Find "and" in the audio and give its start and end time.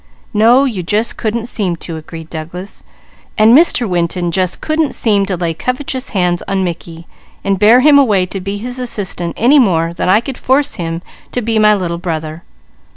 3.37-3.55, 7.43-7.59